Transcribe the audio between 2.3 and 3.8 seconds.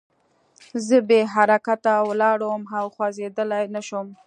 وم او خوځېدلی